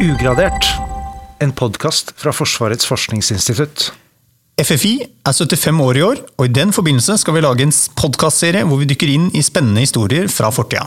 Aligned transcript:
Ugradert, 0.00 0.64
en 1.44 1.50
podkast 1.52 2.14
fra 2.16 2.32
Forsvarets 2.32 2.86
forskningsinstitutt. 2.88 3.90
FFI 4.56 4.94
er 5.28 5.34
75 5.36 5.82
år 5.84 5.98
i 5.98 6.04
år, 6.06 6.22
og 6.40 6.46
i 6.46 6.52
den 6.56 6.72
forbindelse 6.72 7.18
skal 7.20 7.36
vi 7.36 7.42
lage 7.44 7.66
en 7.66 7.74
podkastserie 8.00 8.64
hvor 8.64 8.80
vi 8.80 8.88
dykker 8.88 9.12
inn 9.12 9.26
i 9.36 9.44
spennende 9.44 9.84
historier 9.84 10.30
fra 10.32 10.48
fortida. 10.56 10.86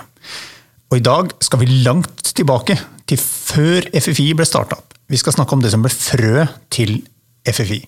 Og 0.90 0.98
i 0.98 1.06
dag 1.06 1.30
skal 1.46 1.62
vi 1.62 1.84
langt 1.86 2.34
tilbake, 2.34 2.80
til 3.06 3.22
før 3.22 3.86
FFI 3.94 4.32
ble 4.34 4.50
starta 4.50 4.80
opp. 4.82 4.98
Vi 5.06 5.22
skal 5.22 5.38
snakke 5.38 5.60
om 5.60 5.62
det 5.62 5.76
som 5.76 5.86
ble 5.86 5.94
frø 5.94 6.48
til 6.74 7.04
FFI. 7.46 7.84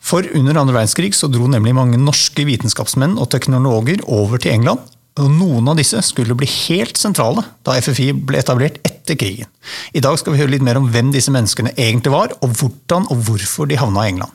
For 0.00 0.24
under 0.32 0.62
andre 0.62 0.78
verdenskrig 0.78 1.12
så 1.18 1.28
dro 1.28 1.44
nemlig 1.52 1.76
mange 1.76 2.00
norske 2.00 2.48
vitenskapsmenn 2.48 3.20
og 3.20 3.28
teknologer 3.36 4.00
over 4.08 4.40
til 4.40 4.56
England. 4.56 4.80
Og 5.18 5.30
noen 5.34 5.66
av 5.70 5.78
disse 5.78 5.98
skulle 6.06 6.36
bli 6.38 6.46
helt 6.68 6.98
sentrale 7.00 7.42
da 7.66 7.74
FFI 7.82 8.12
ble 8.28 8.38
etablert 8.38 8.78
etter 8.86 9.18
krigen. 9.18 9.48
I 9.96 10.02
dag 10.04 10.18
skal 10.20 10.34
vi 10.34 10.42
høre 10.42 10.54
litt 10.54 10.64
mer 10.64 10.78
om 10.78 10.86
hvem 10.92 11.10
disse 11.14 11.32
menneskene 11.34 11.74
egentlig 11.74 12.14
var, 12.14 12.36
og 12.38 12.54
hvordan 12.60 13.08
og 13.10 13.24
hvorfor 13.26 13.70
de 13.70 13.80
havna 13.80 14.06
i 14.06 14.12
England. 14.12 14.34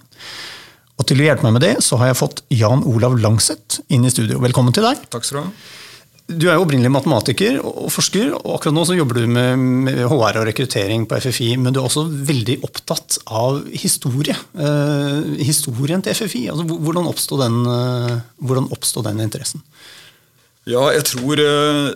Og 0.99 1.07
til 1.09 1.21
å 1.21 1.25
hjelpe 1.25 1.47
meg 1.47 1.55
med 1.55 1.63
det, 1.65 1.77
så 1.85 1.97
har 2.01 2.11
jeg 2.11 2.19
fått 2.19 2.43
Jan 2.53 2.83
Olav 2.89 3.15
Langseth 3.21 3.79
inn 3.93 4.03
i 4.05 4.11
studio. 4.13 4.41
Velkommen 4.43 4.75
til 4.75 4.85
deg. 4.85 5.07
Takk 5.13 5.25
skal 5.25 5.39
du 5.39 5.45
ha. 5.45 5.71
Du 6.23 6.45
er 6.47 6.55
jo 6.55 6.63
opprinnelig 6.63 6.91
matematiker 6.93 7.57
og 7.67 7.89
forsker, 7.91 8.29
og 8.37 8.53
akkurat 8.55 8.75
nå 8.77 8.85
så 8.87 8.95
jobber 8.95 9.19
du 9.19 9.25
med 9.33 9.97
HR 10.07 10.39
og 10.39 10.45
rekruttering 10.47 11.03
på 11.09 11.17
FFI, 11.19 11.49
men 11.59 11.75
du 11.75 11.81
er 11.81 11.87
også 11.89 12.05
veldig 12.29 12.61
opptatt 12.63 13.17
av 13.27 13.59
historie. 13.75 14.35
Eh, 14.55 15.33
historien 15.43 16.03
til 16.05 16.15
FFI. 16.15 16.45
Altså, 16.53 16.63
hvordan 16.63 17.09
oppsto 17.11 17.39
den, 17.41 17.59
eh, 17.67 19.03
den, 19.09 19.19
interessen? 19.25 19.65
Ja, 20.69 20.83
jeg 20.95 21.05
tror 21.09 21.39
uh, 21.43 21.91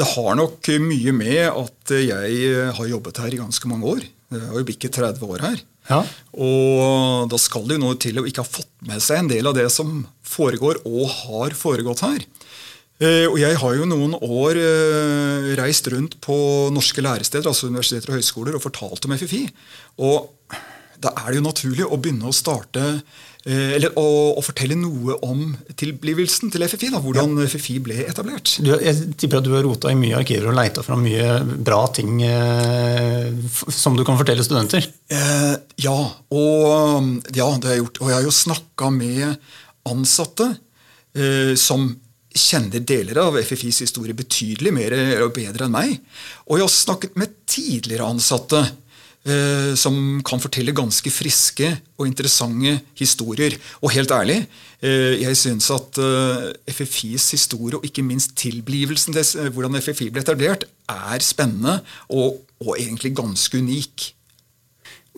det 0.00 0.08
har 0.14 0.38
nok 0.38 0.70
mye 0.82 1.12
med 1.14 1.44
at 1.48 1.92
jeg 1.94 2.70
har 2.74 2.88
jobbet 2.88 3.20
her 3.22 3.34
i 3.34 3.42
ganske 3.42 3.70
mange 3.70 3.86
år. 3.96 4.06
Jeg 4.30 4.46
har 4.46 4.58
jo 4.58 4.66
bikket 4.66 4.96
30 4.96 5.26
år 5.26 5.44
her. 5.44 5.60
Ja. 5.90 6.00
Og 6.38 7.30
da 7.30 7.38
skal 7.40 7.66
det 7.66 7.78
jo 7.78 7.84
noe 7.84 7.98
til 8.00 8.20
å 8.20 8.26
ikke 8.28 8.44
ha 8.44 8.48
fått 8.48 8.70
med 8.86 9.02
seg 9.02 9.22
en 9.22 9.30
del 9.32 9.48
av 9.50 9.56
det 9.58 9.66
som 9.74 10.04
foregår 10.26 10.82
og 10.86 11.08
har 11.24 11.56
foregått 11.58 12.04
her. 12.06 12.22
Eh, 13.00 13.24
og 13.24 13.38
jeg 13.40 13.56
har 13.56 13.76
jo 13.78 13.88
noen 13.88 14.12
år 14.20 14.58
eh, 14.60 15.50
reist 15.58 15.88
rundt 15.88 16.18
på 16.20 16.36
norske 16.74 17.00
læresteder, 17.04 17.48
altså 17.48 17.70
universiteter 17.70 18.12
og 18.12 18.20
høyskoler, 18.20 18.58
og 18.58 18.64
fortalt 18.66 19.08
om 19.08 19.14
FFI. 19.16 19.46
Og 20.04 20.28
da 21.00 21.12
er 21.22 21.30
det 21.30 21.40
jo 21.40 21.46
naturlig 21.46 21.86
å 21.86 21.98
begynne 22.00 22.28
å 22.28 22.34
starte 22.34 22.82
eh, 22.90 23.76
eller 23.76 23.94
å, 23.98 24.04
å, 24.36 24.42
fortelle 24.44 24.76
noe 24.78 25.16
om 25.26 25.54
tilblivelsen 25.80 26.52
til 26.52 26.66
FFI. 26.66 26.90
da, 26.94 27.00
Hvordan 27.04 27.38
ja. 27.40 27.46
FFI 27.50 27.78
ble 27.84 28.02
etablert. 28.04 28.58
Du, 28.64 28.72
jeg 28.74 29.14
tipper 29.20 29.40
at 29.40 29.46
du 29.46 29.54
har 29.54 29.64
rota 29.66 29.92
i 29.92 29.98
mye 29.98 30.18
arkiver 30.20 30.50
og 30.50 30.58
leita 30.58 30.84
fram 30.86 31.04
mye 31.06 31.40
bra 31.44 31.82
ting 31.96 32.20
eh, 32.26 33.30
som 33.72 33.96
du 33.96 34.04
kan 34.06 34.20
fortelle 34.20 34.44
studenter? 34.46 34.86
Eh, 35.12 35.54
ja, 35.86 35.96
og, 36.36 37.10
ja, 37.32 37.48
det 37.56 37.72
har 37.72 37.74
jeg 37.76 37.84
gjort. 37.84 38.02
Og 38.02 38.12
jeg 38.12 38.18
har 38.18 38.28
jo 38.28 38.36
snakka 38.42 38.92
med 38.94 39.50
ansatte 39.90 40.52
eh, 41.16 41.56
som 41.58 41.88
kjenner 42.30 42.84
deler 42.86 43.18
av 43.24 43.40
FFIs 43.42 43.80
historie 43.82 44.14
betydelig 44.14 44.70
mer 44.70 44.94
og 45.24 45.32
bedre 45.34 45.66
enn 45.66 45.74
meg. 45.74 45.96
Og 46.46 46.60
jeg 46.60 46.68
har 46.68 46.76
snakket 46.76 47.18
med 47.18 47.40
tidligere 47.50 48.06
ansatte 48.06 48.60
eh, 49.26 49.72
som 49.78 50.20
kan 50.26 50.42
fortelle 50.42 50.74
ganske 50.76 51.12
friske 51.12 51.70
og 51.98 52.06
interessante 52.08 52.78
historier. 52.98 53.56
Og 53.82 53.92
helt 53.94 54.10
ærlig, 54.10 54.46
eh, 54.82 55.20
jeg 55.22 55.36
syns 55.36 55.70
at 55.74 55.98
eh, 55.98 56.52
FFIs 56.72 57.30
historie, 57.36 57.76
og 57.76 57.84
ikke 57.84 58.06
minst 58.06 58.36
tilblivelsen 58.36 59.16
til 59.16 59.44
eh, 59.44 59.50
hvordan 59.52 59.80
FFI 59.80 60.10
ble 60.10 60.24
etablert, 60.24 60.64
er 60.88 61.20
spennende 61.22 61.80
og, 62.08 62.40
og 62.60 62.76
egentlig 62.78 63.14
ganske 63.16 63.58
unik. 63.58 64.14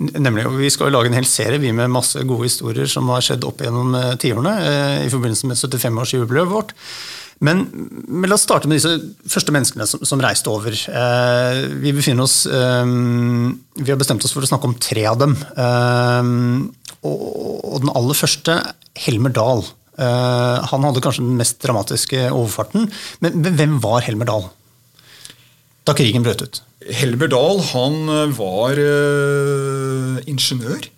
Nemlig, 0.01 0.47
Vi 0.59 0.71
skal 0.71 0.89
jo 0.89 0.97
lage 0.97 1.11
en 1.11 1.19
hel 1.19 1.27
serie 1.29 1.61
vi 1.61 1.73
med 1.73 1.91
masse 1.93 2.19
gode 2.25 2.49
historier 2.49 2.89
som 2.89 3.11
har 3.13 3.21
skjedd 3.25 3.45
opp 3.45 3.61
gjennom 3.61 3.93
eh, 3.95 4.15
tiårene 4.17 4.55
eh, 4.65 5.01
i 5.07 5.11
forbindelse 5.13 5.51
med 5.51 5.61
75-årsjubileet 5.61 6.49
vårt. 6.49 6.73
Men, 7.43 7.65
men, 8.07 8.29
la 8.31 8.37
oss 8.37 8.45
starte 8.47 8.71
med 8.71 8.79
disse 8.79 8.93
første 9.31 9.55
menneskene 9.55 9.87
som, 9.91 10.05
som 10.07 10.23
reiste 10.23 10.51
over. 10.53 10.77
Eh, 10.77 11.61
vi 11.83 11.95
befinner 11.97 12.23
oss 12.23 12.45
eh, 12.47 12.93
Vi 13.83 13.91
har 13.91 13.99
bestemt 13.99 14.23
oss 14.23 14.35
for 14.35 14.47
å 14.47 14.51
snakke 14.51 14.71
om 14.71 14.79
tre 14.79 15.05
av 15.11 15.19
dem. 15.23 15.35
Eh, 15.35 16.33
og, 17.03 17.23
og, 17.27 17.79
den 17.83 17.95
aller 17.99 18.19
første, 18.19 18.61
Helmer 19.07 19.35
Dahl. 19.35 19.65
Eh, 19.99 20.71
han 20.71 20.87
hadde 20.87 21.03
kanskje 21.05 21.27
den 21.27 21.39
mest 21.41 21.59
dramatiske 21.65 22.29
overfarten. 22.31 22.87
Men, 23.25 23.41
men 23.43 23.59
hvem 23.59 23.79
var 23.83 24.05
Helmer 24.07 24.31
Dahl 24.31 24.51
da 25.83 25.95
krigen 25.99 26.23
brøt 26.23 26.45
ut? 26.45 26.63
Helmer 26.95 27.31
Dahl 27.31 27.61
han 27.73 27.97
eh, 28.11 28.35
var 28.39 28.79
uh, 28.79 30.19
ingeniør. 30.31 30.89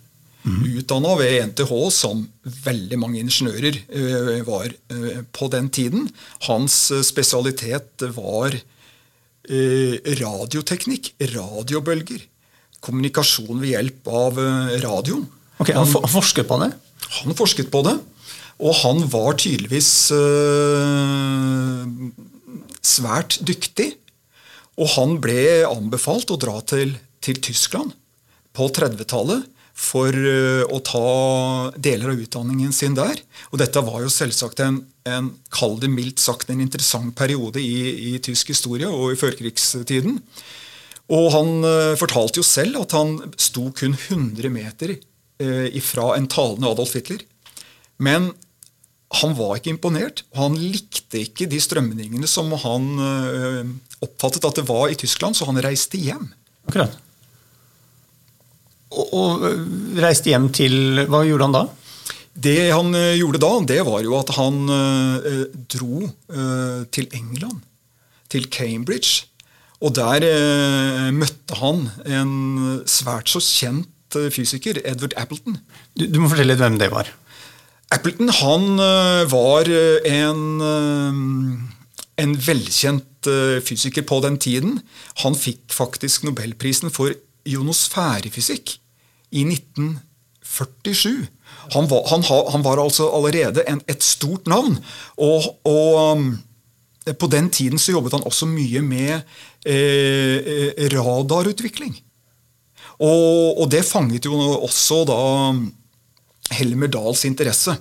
Mm. 0.45 0.61
Utdanna 0.81 1.15
ved 1.17 1.39
NTH, 1.51 1.73
som 1.95 2.21
veldig 2.45 2.99
mange 3.01 3.23
ingeniører 3.23 3.79
uh, 3.89 4.41
var 4.47 4.69
uh, 4.93 5.23
på 5.33 5.49
den 5.53 5.71
tiden. 5.73 6.09
Hans 6.49 6.87
spesialitet 7.07 8.09
var 8.17 8.61
radioteknikk, 9.45 11.11
radiobølger. 11.35 12.23
Kommunikasjon 12.81 13.59
ved 13.61 13.75
hjelp 13.75 14.09
av 14.09 14.39
radio. 14.81 15.19
Ok, 15.61 15.69
Han, 15.77 15.85
han 15.85 16.09
forsket 16.09 16.49
på 16.49 16.57
det? 16.63 16.71
Han 17.19 17.37
forsket 17.37 17.69
på 17.69 17.83
det. 17.85 17.93
Og 18.65 18.73
han 18.79 19.03
var 19.13 19.37
tydeligvis 19.43 19.91
svært 22.95 23.37
dyktig 23.45 23.91
og 24.81 24.91
han 24.97 25.19
ble 25.23 25.65
anbefalt 25.69 26.33
å 26.35 26.41
dra 26.41 26.59
til, 26.67 26.97
til 27.23 27.39
Tyskland 27.43 27.95
på 28.55 28.69
30-tallet 28.75 29.47
for 29.75 30.15
uh, 30.15 30.63
å 30.71 30.79
ta 30.87 31.73
deler 31.83 32.13
av 32.13 32.21
utdanningen 32.23 32.73
sin 32.73 32.95
der. 32.95 33.19
Og 33.51 33.59
dette 33.59 33.83
var 33.83 34.05
jo 34.05 34.13
selvsagt 34.13 34.63
en, 34.63 34.79
en 35.11 35.33
kall 35.55 35.81
det 35.83 35.91
mildt 35.91 36.23
sagt, 36.23 36.51
en 36.51 36.63
interessant 36.63 37.11
periode 37.19 37.63
i, 37.63 38.15
i 38.15 38.21
tysk 38.23 38.55
historie 38.55 38.87
og 38.87 39.13
i 39.13 39.19
førkrigstiden. 39.19 40.21
Og 41.15 41.27
han 41.35 41.53
uh, 41.67 41.99
fortalte 42.01 42.41
jo 42.41 42.47
selv 42.47 42.85
at 42.85 42.95
han 42.97 43.19
sto 43.35 43.67
kun 43.75 43.99
100 43.99 44.53
meter 44.55 44.95
uh, 44.95 45.69
ifra 45.75 46.13
en 46.15 46.31
talende 46.31 46.71
Adolf 46.71 46.95
Hitler. 46.95 47.27
Men 47.99 48.31
han 49.15 49.35
var 49.39 49.59
ikke 49.59 49.75
imponert, 49.75 50.23
og 50.33 50.41
han 50.41 50.57
likte 50.59 51.21
ikke 51.27 51.47
de 51.51 51.61
strømningene 51.63 52.27
som 52.27 52.49
han 52.65 52.89
oppfattet 54.03 54.43
at 54.49 54.59
det 54.59 54.65
var 54.67 54.89
i 54.91 54.97
Tyskland, 54.99 55.39
så 55.39 55.47
han 55.47 55.61
reiste 55.63 56.01
hjem. 56.03 56.33
Akkurat. 56.67 56.97
Og, 58.95 59.15
og 59.15 59.99
reiste 60.03 60.31
hjem 60.31 60.51
til 60.55 61.05
Hva 61.11 61.25
gjorde 61.27 61.49
han 61.49 61.57
da? 61.57 61.65
Det 62.35 62.57
han 62.75 62.91
uh, 62.95 63.15
gjorde 63.15 63.43
da, 63.43 63.53
det 63.75 63.81
var 63.87 64.03
jo 64.03 64.17
at 64.19 64.33
han 64.35 64.57
eh, 64.75 65.45
dro 65.71 66.01
eh, 66.03 66.81
til 66.91 67.07
England. 67.15 67.61
Til 68.33 68.49
Cambridge. 68.51 69.29
Og 69.85 69.93
der 69.95 70.25
møtte 71.15 71.59
han 71.61 71.85
en 72.09 72.33
svært 72.89 73.29
så 73.29 73.39
kjent 73.43 74.17
fysiker, 74.33 74.81
Edward 74.83 75.15
Appleton. 75.21 75.59
Du, 75.93 76.07
du, 76.09 76.19
må 76.23 76.31
fortelle 76.33 76.55
litt 76.55 76.63
hvem 76.63 76.79
det 76.81 76.89
var. 76.91 77.11
Appleton 77.93 78.33
han 78.41 78.81
var 79.29 79.69
en, 80.09 80.41
en 82.25 82.35
velkjent 82.49 83.15
Eh, 83.27 83.61
fysiker 83.65 84.03
på 84.03 84.21
den 84.21 84.39
tiden. 84.39 84.81
Han 85.23 85.37
fikk 85.37 85.73
faktisk 85.73 86.25
nobelprisen 86.25 86.91
for 86.93 87.15
ionosfærefysikk 87.49 88.79
i 89.35 89.45
1947. 89.49 91.27
Han 91.75 91.89
var, 91.91 92.05
han, 92.11 92.25
han 92.53 92.65
var 92.65 92.83
altså 92.83 93.09
allerede 93.17 93.65
en, 93.71 93.81
et 93.91 94.03
stort 94.05 94.47
navn. 94.51 94.77
Og, 95.17 95.49
og, 95.67 96.01
um, 96.15 96.29
på 97.05 97.29
den 97.29 97.51
tiden 97.53 97.81
så 97.81 97.93
jobbet 97.93 98.15
han 98.17 98.25
også 98.25 98.47
mye 98.49 98.81
med 98.81 99.13
eh, 99.67 100.39
eh, 100.41 100.87
radarutvikling. 100.95 101.97
Og, 103.03 103.59
og, 103.59 103.67
det 103.73 103.83
fanget 103.85 104.25
jo 104.25 104.39
også 104.65 105.03
da 105.09 105.19
Helmer 106.55 106.89
Dahls 106.89 107.27
interesse. 107.29 107.75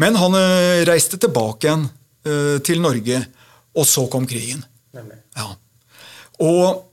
Men 0.00 0.18
han 0.18 0.34
eh, 0.38 0.82
reiste 0.88 1.20
tilbake 1.20 1.68
igjen 1.68 1.86
eh, 2.26 2.56
til 2.66 2.82
Norge 2.82 3.22
og 3.76 3.86
så 3.88 4.06
kom 4.10 4.26
krigen. 4.28 4.64
Ja. 5.36 5.50
Og 6.42 6.85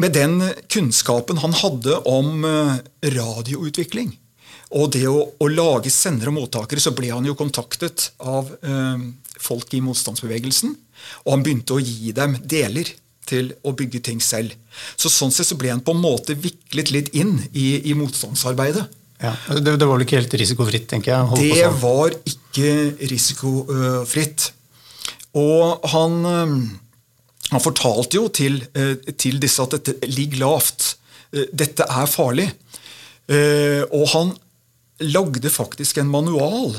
med 0.00 0.14
den 0.16 0.40
kunnskapen 0.72 1.40
han 1.42 1.56
hadde 1.56 2.00
om 2.08 2.44
eh, 2.44 2.76
radioutvikling, 3.16 4.14
og 4.76 4.90
det 4.96 5.06
å, 5.08 5.20
å 5.38 5.48
lage 5.48 5.92
sendere 5.94 6.32
og 6.32 6.40
mottakere, 6.40 6.82
så 6.82 6.92
ble 6.96 7.12
han 7.14 7.26
jo 7.28 7.36
kontaktet 7.38 8.10
av 8.18 8.50
eh, 8.60 9.06
folk 9.38 9.74
i 9.76 9.82
motstandsbevegelsen. 9.84 10.74
Og 11.24 11.34
han 11.34 11.44
begynte 11.46 11.76
å 11.76 11.82
gi 11.82 12.12
dem 12.16 12.34
deler 12.42 12.90
til 13.26 13.50
å 13.66 13.74
bygge 13.76 14.02
ting 14.06 14.20
selv. 14.22 14.54
Så 14.98 15.10
Sånn 15.12 15.34
sett 15.34 15.48
så 15.48 15.58
ble 15.58 15.72
han 15.72 15.82
på 15.84 15.94
en 15.94 16.02
måte 16.02 16.36
viklet 16.38 16.92
litt 16.94 17.12
inn 17.18 17.38
i, 17.52 17.90
i 17.90 17.94
motstandsarbeidet. 17.98 18.86
Ja, 19.22 19.32
det, 19.48 19.78
det, 19.78 19.86
var 19.86 19.96
vel 19.96 20.04
ikke 20.04 20.18
helt 20.18 20.34
risikofritt, 20.36 20.88
tenker 20.90 21.14
jeg? 21.14 21.38
Det 21.40 21.62
sånn. 21.62 21.78
var 21.80 22.16
ikke 22.28 22.72
risikofritt. 23.12 24.50
Og 25.36 25.86
han, 25.92 26.18
han 27.52 27.62
fortalte 27.62 28.18
jo 28.18 28.28
til, 28.34 28.58
eh, 28.74 28.96
til 29.14 29.38
disse 29.42 29.62
at 29.62 29.76
dette 29.76 30.08
ligger 30.10 30.42
lavt. 30.42 30.96
Eh, 31.32 31.46
dette 31.52 31.86
er 31.86 32.06
farlig. 32.10 32.50
Eh, 33.28 33.82
og 33.92 34.08
han 34.14 34.32
lagde 35.00 35.50
faktisk 35.50 35.98
en 35.98 36.10
manual 36.10 36.76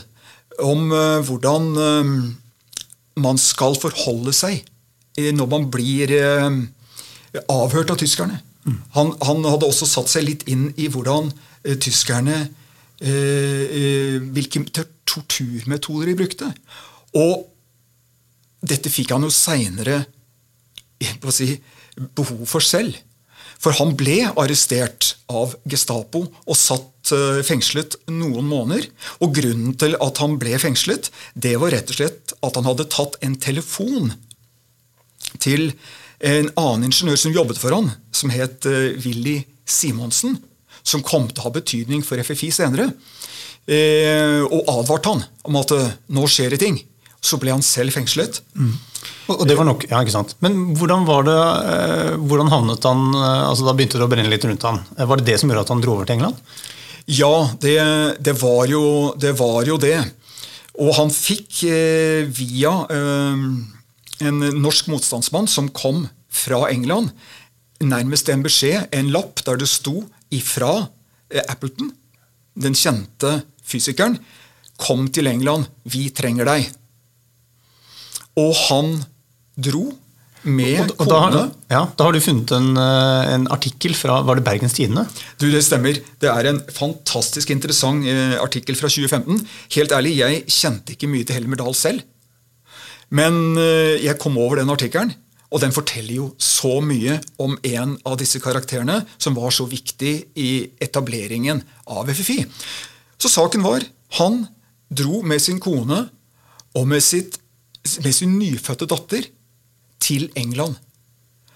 om 0.60 0.90
hvordan 0.90 1.66
man 3.14 3.38
skal 3.38 3.76
forholde 3.78 4.34
seg 4.34 4.64
når 5.14 5.50
man 5.52 5.68
blir 5.70 6.10
avhørt 7.46 7.92
av 7.94 8.00
tyskerne. 8.02 8.40
Mm. 8.66 8.80
Han, 8.96 9.12
han, 9.22 9.46
hadde 9.46 9.70
også 9.70 9.86
satt 9.86 10.10
seg 10.10 10.26
litt 10.26 10.48
inn 10.50 10.72
i 10.82 10.88
hvordan 10.90 11.30
tyskerne 11.78 12.48
Hvilke 12.98 14.64
torturmetoder 15.06 16.10
de 16.10 16.18
brukte. 16.18 16.50
Og 17.14 17.46
dette 18.66 18.90
fikk 18.90 19.14
han 19.14 19.28
jo 19.28 19.30
seinere 19.30 20.08
si, 21.34 21.58
behov 22.16 22.46
for 22.50 22.64
selv. 22.64 22.98
For 23.62 23.74
han 23.80 23.96
ble 23.98 24.20
arrestert 24.38 25.16
av 25.34 25.56
Gestapo 25.70 26.24
og 26.28 26.58
satt 26.58 27.12
uh, 27.16 27.42
fengslet 27.46 27.98
noen 28.12 28.46
måneder. 28.50 28.86
Og 29.26 29.34
grunnen 29.38 29.74
til 29.80 29.98
at 30.04 30.22
han 30.22 30.38
ble 30.42 30.58
fengslet, 30.62 31.10
det 31.34 31.56
var 31.62 31.74
rett 31.74 31.90
og 31.94 32.00
slett 32.00 32.36
at 32.38 32.60
han 32.60 32.68
hadde 32.70 32.90
tatt 32.94 33.18
en 33.26 33.38
telefon 33.42 34.14
til 35.42 35.72
en 36.26 36.52
annen 36.58 36.88
ingeniør 36.88 37.18
som 37.20 37.34
jobbet 37.34 37.60
for 37.62 37.74
han, 37.74 37.90
som 38.14 38.34
het 38.34 38.66
uh, 38.70 38.94
Willy 39.04 39.40
Simonsen, 39.68 40.38
som 40.88 41.04
kom 41.06 41.28
til 41.30 41.42
å 41.42 41.50
ha 41.50 41.56
betydning 41.58 42.06
for 42.06 42.22
FFI 42.22 42.52
senere, 42.54 42.92
uh, 42.94 44.44
og 44.46 44.70
advarte 44.78 45.16
han 45.16 45.26
om 45.50 45.58
at 45.60 45.74
nå 46.14 46.30
skjer 46.30 46.54
det 46.54 46.62
ting. 46.62 46.80
Så 47.24 47.40
ble 47.42 47.54
han 47.56 47.66
selv 47.66 47.96
fengslet. 47.96 48.42
Mm. 48.58 48.76
Og 49.34 49.44
det 49.48 49.58
var 49.60 49.68
nok, 49.68 49.84
ja, 49.90 50.00
ikke 50.02 50.14
sant. 50.14 50.36
Men 50.44 50.56
hvordan 50.78 51.04
var 51.08 51.26
det, 51.28 51.38
eh, 51.74 52.14
hvordan 52.30 52.52
havnet 52.52 52.86
han 52.88 53.04
eh, 53.12 53.44
altså 53.50 53.68
Da 53.68 53.74
begynte 53.76 54.00
det 54.00 54.08
å 54.08 54.12
brenne 54.12 54.32
litt 54.32 54.46
rundt 54.48 54.66
han. 54.68 54.82
Eh, 54.96 55.08
var 55.08 55.20
det 55.20 55.28
det 55.28 55.40
som 55.42 55.52
gjorde 55.52 55.66
at 55.66 55.74
han 55.74 55.84
dro 55.84 55.98
over 55.98 56.08
til 56.08 56.18
England? 56.18 56.40
Ja, 57.08 57.34
det, 57.64 57.78
det, 58.24 58.36
var, 58.42 58.66
jo, 58.68 58.84
det 59.20 59.34
var, 59.40 59.62
jo, 59.68 59.78
det 59.80 59.96
Og 60.76 60.92
han 60.98 61.12
fikk 61.14 61.62
via 62.36 62.74
en 62.92 64.42
norsk 64.60 64.90
motstandsmann 64.92 65.48
som 65.48 65.70
kom 65.72 66.04
fra 66.28 66.66
England, 66.68 67.14
nærmest 67.80 68.28
en 68.34 68.44
beskjed, 68.44 68.90
en 68.92 69.14
lapp 69.16 69.40
der 69.48 69.62
det 69.62 69.70
sto 69.72 70.02
ifra 70.36 70.90
Appleton, 71.48 71.94
den 72.60 72.76
kjente 72.76 73.38
fysikeren, 73.64 74.20
kom 74.76 75.08
til 75.08 75.32
England, 75.32 75.72
vi 75.88 76.10
trenger 76.12 76.52
deg. 76.52 76.68
Og 78.38 78.54
han 78.68 78.92
dro 79.58 79.88
med 80.48 80.94
og, 80.94 81.02
og, 81.02 81.10
da. 81.34 81.44
Ja, 81.72 81.82
da 81.98 82.08
har 82.08 82.16
du 82.16 82.22
funnet 82.24 82.52
en, 82.56 82.70
eh, 82.80 83.30
en, 83.34 83.48
artikkel 83.52 83.96
fra 83.98 84.20
Var 84.24 84.40
det 84.40 84.46
Bergens 84.46 84.78
Tidende? 84.78 85.04
Du, 85.42 85.50
Det 85.52 85.64
stemmer. 85.66 85.98
Det 86.22 86.30
er 86.30 86.52
en 86.52 86.62
fantastisk 86.72 87.52
interessant 87.52 88.06
eh, 88.08 88.38
artikkel 88.40 88.78
fra 88.80 88.88
2015. 88.88 89.42
Helt 89.76 89.92
ærlig, 89.92 90.18
jeg 90.22 90.46
kjente 90.48 90.96
ikke 90.96 91.10
mye 91.12 91.28
til 91.28 91.40
Helmer 91.40 91.60
Dahl 91.60 91.76
selv. 91.76 92.06
Men 93.10 93.58
eh, 93.58 93.98
jeg 94.04 94.20
kom 94.22 94.38
over 94.38 94.62
den 94.62 94.72
artikkelen, 94.72 95.14
og 95.52 95.64
den 95.64 95.76
forteller 95.76 96.16
jo 96.16 96.30
så 96.44 96.78
mye 96.84 97.20
om 97.40 97.56
en 97.64 97.96
av 98.06 98.18
disse 98.20 98.40
karakterene 98.44 99.02
som 99.18 99.36
var 99.36 99.54
så 99.56 99.68
viktig 99.68 100.14
i 100.36 100.52
etableringen 100.84 101.64
av 101.88 102.12
FFI. 102.12 102.42
Så 103.18 103.32
saken 103.32 103.64
var 103.66 103.86
han 104.20 104.46
dro 104.88 105.22
med 105.24 105.42
sin 105.44 105.60
kone 105.64 106.06
og 106.78 106.88
med, 106.88 107.02
sitt, 107.04 107.40
med 108.04 108.16
sin 108.16 108.38
nyfødte 108.40 108.88
datter 108.90 109.30
til 110.04 110.30
England. 110.40 110.76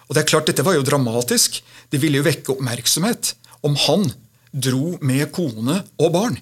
Og 0.08 0.16
det 0.16 0.24
er 0.24 0.32
klart, 0.32 0.50
Dette 0.50 0.66
var 0.68 0.76
jo 0.76 0.86
dramatisk. 0.88 1.62
Det 1.92 2.00
ville 2.02 2.20
jo 2.20 2.28
vekke 2.28 2.56
oppmerksomhet 2.56 3.34
om 3.68 3.78
han 3.88 4.10
dro 4.52 4.98
med 5.02 5.30
kone 5.32 5.78
og 6.02 6.10
barn. 6.12 6.40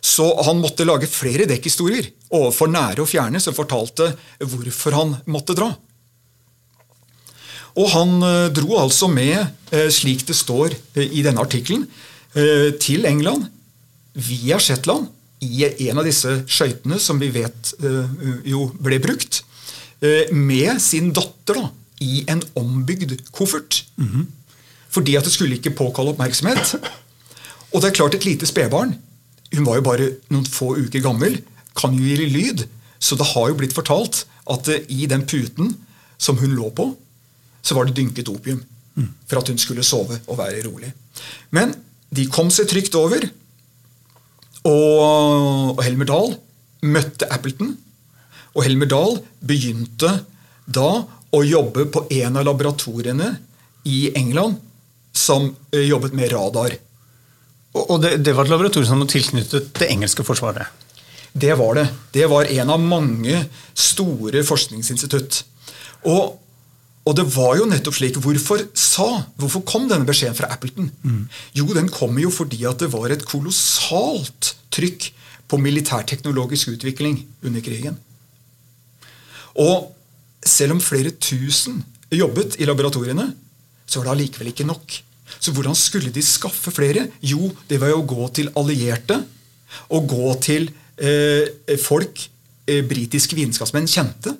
Så 0.00 0.26
han 0.46 0.60
måtte 0.62 0.86
lage 0.86 1.10
flere 1.10 1.46
dekkhistorier 1.48 2.08
overfor 2.34 2.70
nære 2.72 3.04
og 3.04 3.10
fjerne 3.10 3.40
som 3.42 3.56
fortalte 3.56 4.10
hvorfor 4.40 4.96
han 4.96 5.14
måtte 5.30 5.56
dra. 5.58 5.68
Og 7.78 7.90
han 7.92 8.16
eh, 8.26 8.48
dro 8.54 8.78
altså 8.80 9.08
med, 9.12 9.38
eh, 9.70 9.88
slik 9.92 10.24
det 10.26 10.36
står 10.36 10.74
eh, 10.74 11.04
i 11.06 11.24
denne 11.26 11.44
artikkelen, 11.44 11.88
til 12.78 13.06
England 13.08 13.46
via 14.12 14.58
Shetland 14.60 15.08
i 15.44 15.88
en 15.88 15.98
av 16.00 16.06
disse 16.06 16.32
skøytene 16.50 16.98
som 17.00 17.20
vi 17.20 17.28
vet 17.34 17.74
jo 18.48 18.68
ble 18.82 18.98
brukt. 19.02 19.42
Eh, 20.00 20.30
med 20.34 20.78
sin 20.82 21.10
datter 21.12 21.58
da, 21.58 21.70
i 22.00 22.22
en 22.30 22.42
ombygd 22.54 23.16
koffert. 23.32 23.84
Mm 23.96 24.08
-hmm. 24.08 24.26
Fordi 24.88 25.16
at 25.16 25.24
det 25.24 25.32
skulle 25.32 25.56
ikke 25.56 25.70
påkalle 25.70 26.10
oppmerksomhet. 26.10 26.74
Og 27.72 27.82
det 27.82 27.88
er 27.88 27.94
klart, 27.94 28.14
et 28.14 28.24
lite 28.24 28.46
spedbarn 28.46 28.94
Hun 29.52 29.64
var 29.66 29.74
jo 29.74 29.80
bare 29.80 30.10
noen 30.28 30.46
få 30.46 30.76
uker 30.76 31.00
gammel. 31.00 31.42
Kan 31.76 31.94
jo 31.94 32.04
gi 32.04 32.16
lyd. 32.16 32.68
Så 32.98 33.16
det 33.16 33.26
har 33.26 33.48
jo 33.48 33.54
blitt 33.54 33.72
fortalt 33.72 34.26
at 34.50 34.68
eh, 34.68 34.84
i 34.88 35.06
den 35.06 35.26
puten 35.26 35.76
som 36.18 36.36
hun 36.36 36.50
lå 36.50 36.70
på, 36.70 36.96
så 37.62 37.74
var 37.74 37.84
det 37.84 37.96
dynket 37.96 38.28
opium. 38.28 38.62
Mm. 38.94 39.08
For 39.26 39.38
at 39.38 39.48
hun 39.48 39.58
skulle 39.58 39.82
sove 39.82 40.20
og 40.26 40.38
være 40.38 40.66
rolig. 40.66 40.92
Men 41.50 41.74
de 42.10 42.26
kom 42.26 42.50
seg 42.50 42.68
trygt 42.68 42.94
over. 42.94 43.30
Og 44.68 45.82
Helmer 45.84 46.08
Dahl 46.08 46.34
møtte 46.86 47.26
Appleton 47.32 47.76
og 48.58 48.64
Helmer 48.66 48.88
Dahl 48.90 49.18
begynte 49.44 50.10
da 50.66 50.88
å 51.30 51.40
jobbe 51.44 51.86
på 51.92 52.04
en 52.18 52.40
av 52.40 52.46
laboratoriene 52.48 53.30
i 53.88 54.08
England 54.18 54.58
som 55.14 55.50
eh, 55.72 55.84
jobbet 55.86 56.16
med 56.16 56.32
radar. 56.32 56.74
Og 57.78 58.00
det, 58.02 58.16
det 58.24 58.34
var 58.34 58.48
et 58.48 58.52
laboratorium 58.52 58.88
som 58.88 59.04
var 59.04 59.10
tilknyttet 59.12 59.70
det 59.78 59.90
engelske 59.92 60.24
forsvaret? 60.26 60.66
Det 61.32 61.52
var 61.60 61.76
det. 61.78 61.86
Det 62.12 62.26
var 62.30 62.48
en 62.50 62.72
av 62.74 62.82
mange 62.82 63.44
store 63.76 64.42
forskningsinstitutt. 64.48 65.42
Og, 66.08 66.38
og, 67.08 67.14
det 67.16 67.24
var 67.32 67.56
jo 67.56 67.68
nettopp 67.68 67.96
slik. 67.96 68.18
Hvorfor 68.20 68.62
sa, 68.76 69.08
hvorfor 69.40 69.64
kom 69.68 69.88
denne 69.88 70.06
beskjeden 70.08 70.36
fra 70.36 70.50
Appleton? 70.52 70.90
Mm. 71.02 71.22
Jo, 71.56 71.66
den 71.76 71.88
kom 71.92 72.18
jo 72.20 72.30
fordi 72.34 72.60
at 72.68 72.82
det 72.82 72.90
var 72.92 73.08
et 73.14 73.24
kolossalt 73.28 74.54
trykk 74.74 75.08
på 75.48 75.60
militærteknologisk 75.62 76.74
utvikling 76.74 77.22
under 77.42 77.64
krigen. 77.64 77.96
Og 79.58 79.88
selv 80.44 80.76
om 80.76 80.82
flere 80.84 81.14
tusen 81.16 81.80
jobbet 82.12 82.58
i 82.60 82.68
laboratoriene, 82.68 83.30
så 83.88 84.00
var 84.00 84.10
det 84.10 84.16
allikevel 84.16 84.52
ikke 84.52 84.68
nok. 84.68 84.98
Så 85.40 85.52
hvordan 85.52 85.76
skulle 85.76 86.12
de 86.12 86.22
skaffe 86.24 86.72
flere? 86.74 87.08
Jo, 87.24 87.50
det 87.68 87.80
var 87.80 87.92
jo 87.92 88.02
å 88.02 88.08
gå 88.08 88.28
til 88.36 88.52
allierte. 88.58 89.20
Og 89.92 90.08
gå 90.08 90.34
til 90.44 90.70
eh, 90.96 91.76
folk 91.82 92.22
eh, 92.68 92.84
britiske 92.88 93.36
vitenskapsmenn 93.36 93.88
kjente. 93.90 94.34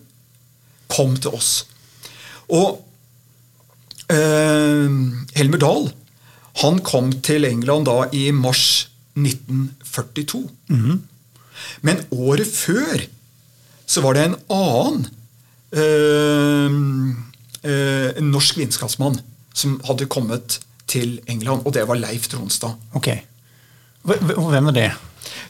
Kom 0.88 1.16
til 1.21 1.37
oss. 1.37 1.66
Og 2.49 2.81
eh, 4.12 4.88
Helmer 5.38 5.62
Dahl 5.62 5.90
han 6.59 6.81
kom 6.83 7.12
til 7.23 7.47
England 7.47 7.87
da 7.87 8.09
i 8.12 8.31
mars 8.35 8.88
1942. 9.14 10.50
Mm 10.69 10.85
-hmm. 10.85 10.99
Men 11.81 12.05
året 12.11 12.47
før 12.47 13.07
så 13.87 14.00
var 14.00 14.14
det 14.14 14.25
en 14.25 14.37
annen 14.50 15.07
eh, 15.73 16.71
eh, 17.71 18.23
norsk 18.23 18.57
vitenskapsmann 18.57 19.21
som 19.55 19.81
hadde 19.85 20.07
kommet 20.07 20.61
til 20.87 21.21
England, 21.26 21.62
og 21.67 21.75
det 21.75 21.88
var 21.88 21.95
Leif 21.95 22.28
Tronstad. 22.28 22.75
Ok. 22.93 23.09
Hvem 24.02 24.67
er 24.67 24.73
det? 24.73 24.93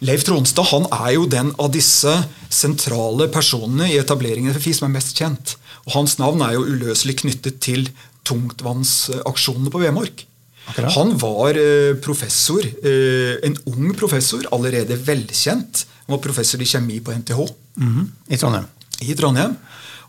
Leif 0.00 0.25
Tronstad 0.25 0.64
han 0.73 0.87
er 0.93 1.12
jo 1.14 1.26
den 1.26 1.52
av 1.59 1.71
disse 1.75 2.14
sentrale 2.49 3.28
personene 3.28 3.90
i 3.93 3.99
etableringen 3.99 4.55
av 4.55 4.61
FI 4.61 4.73
som 4.73 4.88
er 4.88 4.97
mest 4.99 5.19
kjent. 5.19 5.57
Og 5.88 5.95
Hans 5.97 6.18
navn 6.21 6.45
er 6.45 6.54
jo 6.57 6.66
uløselig 6.68 7.16
knyttet 7.23 7.62
til 7.64 7.88
tungtvannsaksjonene 8.28 9.73
på 9.73 9.80
Vemork. 9.80 10.26
Akkurat. 10.68 10.92
Han 10.99 11.14
var 11.16 11.57
eh, 11.57 11.95
professor, 12.04 12.61
en 12.85 13.57
ung 13.73 13.95
professor, 13.97 14.45
allerede 14.52 14.99
velkjent. 15.00 15.87
Han 16.04 16.12
var 16.18 16.21
professor 16.26 16.61
i 16.61 16.68
kjemi 16.68 17.00
på 17.00 17.14
NTH. 17.16 17.40
Mm 17.80 17.95
-hmm. 17.95 18.07
I 18.28 18.37
Trondheim. 18.37 18.66
I 19.00 19.14
Trondheim. 19.14 19.57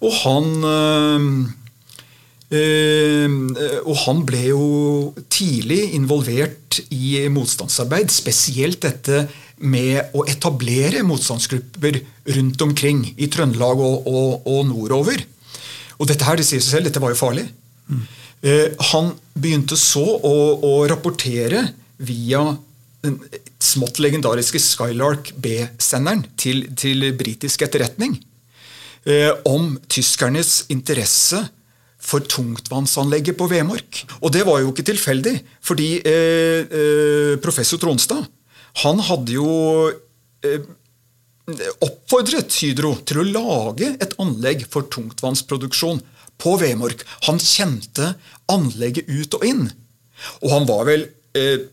Og 0.01 0.13
han 0.23 0.45
øh, 0.63 1.47
og 3.85 3.95
han 4.05 4.23
ble 4.25 4.41
jo 4.49 4.63
tidlig 5.29 5.93
involvert 5.93 6.79
i 6.89 7.27
motstandsarbeid. 7.29 8.09
Spesielt 8.09 8.81
dette 8.81 9.27
med 9.59 10.15
å 10.15 10.23
etablere 10.25 11.03
motstandsgrupper 11.05 11.99
rundt 12.37 12.61
omkring 12.65 13.03
i 13.17 13.27
Trøndelag 13.27 13.77
og, 13.83 14.07
og, 14.07 14.47
og 14.47 14.65
nordover. 14.71 15.21
Og 15.99 16.07
dette 16.09 16.25
her, 16.25 16.39
det 16.39 16.47
sier 16.47 16.63
seg 16.63 16.77
selv, 16.77 16.89
dette 16.89 17.01
var 17.03 17.13
jo 17.13 17.19
farlig. 17.19 17.45
Mm. 17.89 18.07
Han 18.93 19.09
begynte 19.35 19.75
så 19.75 19.99
å, 19.99 20.35
å 20.63 20.73
rapportere 20.87 21.65
via 21.99 22.39
den 23.03 23.17
smått 23.59 23.99
legendariske 23.99 24.61
Skylark 24.63 25.33
B-senderen 25.43 26.23
til, 26.39 26.63
til 26.79 27.09
britisk 27.19 27.65
etterretning. 27.67 28.15
eh, 29.07 29.31
om 29.47 29.77
tyskernes 29.91 30.65
interesse 30.73 31.41
for 31.99 32.23
tungtvannsanlegget 32.23 33.37
på 33.39 33.47
Vemork. 33.51 34.03
Og 34.23 34.31
det 34.33 34.45
var 34.47 34.61
jo 34.63 34.71
ikke 34.71 34.87
tilfeldig, 34.87 35.35
fordi 35.65 35.89
eh, 36.07 36.63
eh, 36.63 37.33
professor 37.43 37.81
Tronstad 37.81 38.27
han 38.83 39.01
hadde 39.03 39.33
jo 39.35 39.49
eh, 40.45 40.61
oppfordret 41.85 42.53
Hydro 42.61 42.95
til 43.07 43.21
å 43.21 43.27
lage 43.27 43.93
et 44.01 44.15
anlegg 44.21 44.65
for 44.71 44.87
tungtvannsproduksjon 44.91 46.01
på 46.39 46.55
Vemork. 46.61 47.03
Han 47.27 47.41
kjente 47.41 48.13
anlegget 48.51 49.09
ut 49.09 49.37
og 49.39 49.45
inn. 49.47 49.67
Og 50.43 50.53
han 50.53 50.67
var 50.69 50.87
vel 50.89 51.05
eh, 51.37 51.67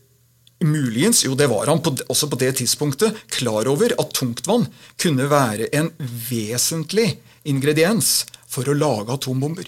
muligens, 0.63 1.23
jo 1.25 1.35
det 1.37 1.49
var 1.51 1.69
han 1.69 1.81
på, 1.83 1.93
også 2.07 2.29
på 2.31 2.39
det 2.41 2.53
tidspunktet, 2.61 3.15
klar 3.33 3.69
over 3.69 3.93
at 3.99 4.13
tungtvann 4.17 4.67
kunne 4.99 5.29
være 5.31 5.69
en 5.77 5.91
vesentlig 5.99 7.13
ingrediens 7.47 8.25
for 8.49 8.67
å 8.67 8.77
lage 8.77 9.13
atombomber. 9.13 9.67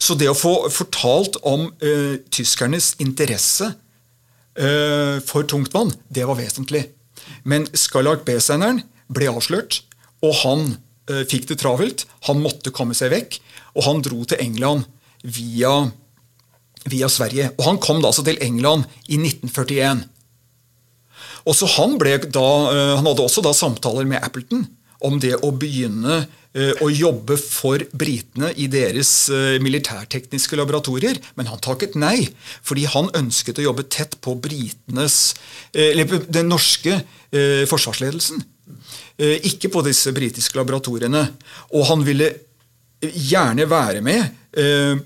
Så 0.00 0.16
det 0.18 0.28
å 0.30 0.36
få 0.36 0.54
fortalt 0.72 1.38
om 1.46 1.68
eh, 1.84 2.20
tyskernes 2.32 2.94
interesse 3.02 3.70
eh, 4.58 5.16
for 5.24 5.46
tungtvann, 5.48 5.92
det 6.08 6.26
var 6.28 6.38
vesentlig. 6.40 6.84
Men 7.44 7.66
Skylark 7.76 8.24
B-senderen 8.26 8.82
ble 9.10 9.30
avslørt, 9.32 9.82
og 10.24 10.36
han 10.42 10.64
eh, 11.10 11.24
fikk 11.28 11.48
det 11.50 11.60
travelt. 11.62 12.06
Han 12.28 12.42
måtte 12.44 12.72
komme 12.74 12.96
seg 12.96 13.12
vekk, 13.14 13.40
og 13.76 13.86
han 13.86 14.02
dro 14.04 14.22
til 14.28 14.42
England 14.42 14.86
via, 15.22 15.74
via 16.90 17.10
Sverige. 17.12 17.50
Og 17.58 17.66
han 17.66 17.80
kom 17.82 18.02
da 18.02 18.10
altså 18.10 18.24
til 18.26 18.40
England 18.44 18.86
i 19.08 19.20
1941. 19.20 20.04
Også 21.48 21.68
han, 21.76 21.96
da, 21.98 22.46
eh, 22.74 22.94
han 22.98 23.06
hadde 23.06 23.24
også 23.24 23.44
da 23.44 23.54
samtaler 23.56 24.08
med 24.08 24.22
Appleton 24.22 24.66
om 25.00 25.16
det 25.20 25.36
å 25.40 25.52
begynne 25.56 26.26
å 26.82 26.88
jobbe 26.90 27.36
for 27.38 27.82
britene 27.94 28.50
i 28.58 28.66
deres 28.70 29.12
eh, 29.30 29.58
militærtekniske 29.62 30.58
laboratorier, 30.58 31.20
men 31.38 31.50
han 31.50 31.62
takket 31.62 31.94
nei. 31.94 32.26
Fordi 32.66 32.88
han 32.90 33.10
ønsket 33.14 33.60
å 33.60 33.68
jobbe 33.68 33.86
tett 33.86 34.16
på 34.24 34.34
britenes, 34.42 35.20
eh, 35.72 35.92
eller 35.92 36.26
den 36.26 36.50
norske 36.50 37.02
forsvarsledelsen. 37.30 38.40
Ikke 39.46 39.68
på 39.70 39.84
disse 39.86 40.10
britiske 40.10 40.58
laboratoriene. 40.58 41.20
Og 41.78 41.84
han 41.86 42.00
ville 42.02 42.26
gjerne 42.98 43.68
være 43.70 44.00
med 44.02 44.40
Eh, 44.50 44.96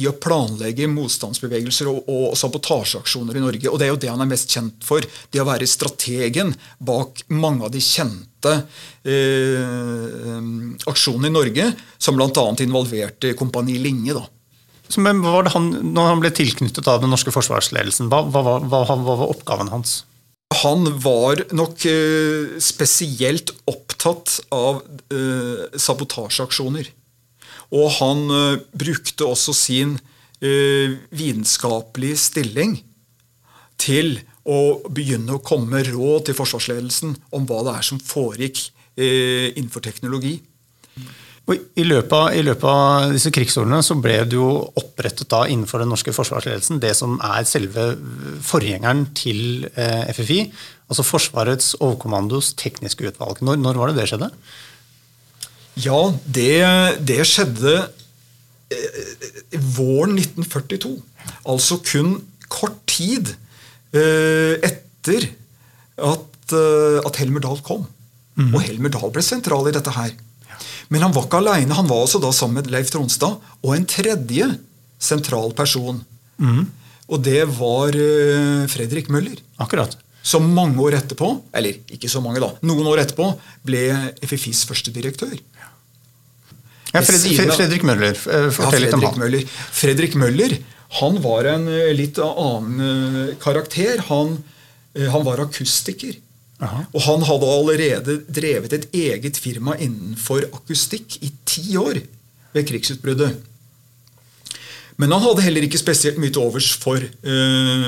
i 0.00 0.06
å 0.08 0.14
planlegge 0.16 0.86
motstandsbevegelser 0.88 1.90
og, 1.90 2.06
og 2.08 2.36
sabotasjeaksjoner 2.40 3.36
i 3.36 3.42
Norge. 3.44 3.68
Og 3.68 3.76
det 3.76 3.84
er 3.84 3.90
jo 3.92 3.98
det 4.00 4.08
han 4.08 4.24
er 4.24 4.30
mest 4.30 4.54
kjent 4.54 4.86
for. 4.86 5.04
Det 5.04 5.42
å 5.42 5.48
være 5.48 5.68
strategen 5.68 6.54
bak 6.80 7.20
mange 7.28 7.66
av 7.68 7.74
de 7.74 7.82
kjente 7.84 8.31
eh, 8.50 10.38
aksjonene 10.90 11.30
i 11.30 11.34
Norge, 11.34 11.66
som 11.98 12.18
bl.a. 12.18 12.46
involverte 12.64 13.34
Kompani 13.38 13.78
Linge. 13.82 14.14
da. 14.18 14.24
Men 15.00 15.22
var 15.24 15.46
det 15.46 15.54
han, 15.54 15.70
når 15.94 16.08
han 16.10 16.22
ble 16.22 16.32
tilknyttet 16.36 16.88
av 16.90 17.00
den 17.02 17.12
norske 17.12 17.32
forsvarsledelsen, 17.32 18.10
hva, 18.12 18.24
hva, 18.28 18.58
hva, 18.60 18.82
hva 18.88 18.96
var 19.22 19.30
oppgaven 19.30 19.72
hans? 19.72 20.02
Han 20.60 20.84
var 21.00 21.46
nok 21.56 21.84
eh, 21.88 22.58
spesielt 22.60 23.54
opptatt 23.70 24.40
av 24.52 24.82
eh, 25.14 25.78
sabotasjeaksjoner. 25.80 26.90
Og 27.72 27.88
han 27.96 28.26
eh, 28.36 28.60
brukte 28.76 29.28
også 29.30 29.54
sin 29.56 29.96
uh, 30.42 30.98
vitenskapelige 31.14 32.18
stilling 32.18 32.76
til 33.80 34.18
å 34.48 34.60
begynne 34.90 35.36
å 35.36 35.42
komme 35.44 35.76
med 35.76 35.90
råd 35.92 36.28
til 36.28 36.38
forsvarsledelsen 36.38 37.14
om 37.36 37.44
hva 37.48 37.60
det 37.66 37.76
er 37.78 37.86
som 37.86 38.00
foregikk 38.02 38.64
eh, 38.96 39.52
innenfor 39.54 39.84
teknologi. 39.84 40.40
I 41.52 41.82
løpet, 41.82 42.12
av, 42.14 42.28
I 42.38 42.42
løpet, 42.46 42.64
av, 42.70 43.12
disse 43.12 43.32
krigsårene 43.34 43.80
så 43.82 43.96
ble 43.98 44.20
det 44.30 44.36
jo 44.38 44.48
opprettet 44.78 45.26
da 45.32 45.42
innenfor 45.50 45.82
den 45.82 45.90
norske 45.90 46.14
forsvarsledelsen 46.14 46.78
det 46.80 46.92
som 46.94 47.16
er 47.26 47.42
selve 47.50 47.88
forgjengeren 48.46 49.08
til 49.18 49.66
FFI, 49.74 50.44
altså 50.86 51.04
Forsvarets 51.06 51.72
overkommandos 51.80 52.52
tekniske 52.60 53.10
utvalg. 53.10 53.42
Når, 53.42 53.58
når 53.58 53.80
var 53.80 53.90
det 53.90 53.98
det 53.98 54.06
skjedde? 54.12 54.30
Ja, 55.82 56.00
det, 56.38 56.62
det 57.08 57.22
skjedde 57.26 57.74
eh, 58.70 59.60
våren 59.76 60.18
1942. 60.20 60.94
Altså 61.48 61.80
kun 61.82 62.20
kort 62.52 62.76
tid 62.86 63.32
eh, 63.32 63.41
etter 63.92 65.28
at, 66.00 66.52
eh, 66.56 66.98
at 67.04 67.18
Helmer 67.20 67.42
Dahl 67.44 67.60
kom. 67.64 67.86
Mm. 68.38 68.52
Og 68.54 68.62
Helmer 68.64 68.92
Dahl 68.92 69.12
ble 69.12 69.24
sentral 69.24 69.68
i 69.68 69.74
dette 69.74 69.92
her. 69.92 70.14
Men 70.92 71.04
han 71.06 71.14
var 71.14 71.26
ikke 71.26 71.40
aleine. 71.40 71.76
Han 71.76 71.88
var 71.88 72.04
også 72.04 72.20
da 72.22 72.30
sammen 72.32 72.60
med 72.60 72.70
Leif 72.72 72.92
Tronstad 72.92 73.40
og 73.62 73.74
en 73.74 73.88
tredje 73.88 74.48
sentral 75.02 75.52
person. 75.56 76.02
Mm. 76.38 76.66
Og 77.12 77.20
det 77.24 77.42
var 77.58 77.96
uh, 77.96 78.64
Fredrik 78.70 79.08
Møller. 79.12 79.40
Akkurat. 79.60 79.96
Som 80.22 80.52
mange 80.54 80.78
år 80.80 81.00
etterpå, 81.00 81.28
eller 81.52 81.80
ikke 81.90 82.08
så 82.08 82.20
mange 82.22 82.40
da, 82.40 82.52
noen 82.62 82.86
år 82.92 83.02
etterpå, 83.02 83.26
ble 83.66 83.80
FFIs 84.22 84.62
første 84.68 84.92
direktør. 84.94 85.34
Ja, 86.92 87.00
Fredrik, 87.02 87.40
Fredrik 87.56 87.86
Møller, 87.88 88.12
eh, 88.12 88.46
fortell 88.52 88.84
ja, 88.84 88.84
litt 88.84 88.94
om 88.94 89.02
han. 89.06 89.18
Møller. 89.18 89.46
Fredrik 89.74 90.14
Møller 90.20 90.54
han 91.00 91.20
var 91.24 91.48
en 91.52 91.68
eh, 91.70 91.92
litt 91.96 92.18
annen 92.22 92.82
eh, 92.88 93.36
karakter. 93.40 94.02
Han, 94.08 94.36
han 94.92 95.24
var 95.24 95.40
akustiker. 95.40 96.18
Aha. 96.62 96.84
Og 96.92 97.06
han 97.06 97.24
hadde 97.26 97.52
allerede 97.56 98.18
drevet 98.30 98.74
et 98.76 98.90
eget 98.94 99.40
firma 99.40 99.74
innenfor 99.80 100.46
akustikk 100.52 101.16
i 101.24 101.32
ti 101.48 101.72
år 101.80 102.02
ved 102.52 102.68
krigsutbruddet. 102.68 103.40
Men 105.00 105.14
han 105.16 105.24
hadde 105.24 105.42
heller 105.42 105.64
ikke 105.66 105.80
spesielt 105.80 106.20
mye 106.20 106.30
til 106.30 106.44
overs 106.44 106.68
for, 106.78 107.00
uh, 107.00 107.86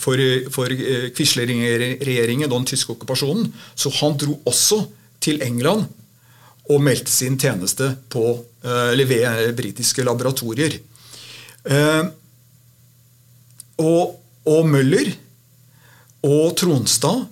for, 0.00 0.22
for 0.50 0.72
Quisling-regjeringen 1.14 2.48
og 2.48 2.56
den 2.56 2.70
tyske 2.72 2.96
okkupasjonen. 2.96 3.52
Så 3.76 3.92
han 4.00 4.16
dro 4.18 4.38
også 4.48 4.80
til 5.22 5.44
England 5.44 5.84
og 6.72 6.80
meldte 6.84 7.12
sin 7.12 7.36
tjeneste 7.40 7.90
på, 8.12 8.24
eh, 8.64 9.04
ved 9.04 9.52
britiske 9.56 10.04
laboratorier. 10.04 10.78
Eh, 11.64 12.04
og, 13.80 14.18
og 14.46 14.68
Møller 14.68 15.14
og 16.24 16.54
Tronstad 16.58 17.24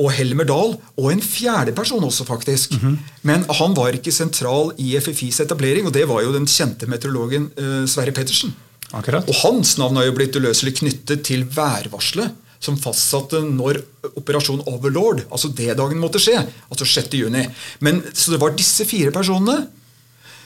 og 0.00 0.08
Helmer 0.16 0.46
Dahl, 0.48 0.74
og 0.96 1.06
en 1.12 1.20
fjerde 1.20 1.74
person 1.76 2.04
også, 2.04 2.24
faktisk. 2.24 2.72
Mm 2.72 2.78
-hmm. 2.78 2.96
Men 3.22 3.44
han 3.50 3.76
var 3.76 3.88
ikke 3.92 4.12
sentral 4.12 4.72
i 4.78 4.98
FFIs 5.00 5.40
etablering, 5.40 5.86
og 5.86 5.94
det 5.94 6.08
var 6.08 6.22
jo 6.22 6.32
den 6.32 6.46
kjente 6.46 6.86
meteorologen 6.86 7.50
uh, 7.58 7.86
Sverre 7.86 8.12
Pettersen. 8.12 8.54
Akkurat. 8.92 9.28
Og 9.28 9.34
hans 9.34 9.78
navn 9.78 9.96
har 9.96 10.04
jo 10.04 10.12
blitt 10.12 10.36
uløselig 10.36 10.74
knyttet 10.74 11.22
til 11.22 11.44
værvarselet 11.44 12.30
som 12.60 12.76
fastsatte 12.76 13.40
når 13.40 13.80
operasjon 14.16 14.62
Overlord, 14.68 15.24
altså 15.32 15.48
D-dagen, 15.48 15.98
måtte 15.98 16.20
skje. 16.20 16.42
Altså 16.70 16.84
6. 16.84 17.14
juni. 17.16 17.46
Men, 17.80 18.02
så 18.12 18.34
det 18.34 18.40
var 18.40 18.56
disse 18.56 18.84
fire 18.84 19.10
personene 19.10 19.66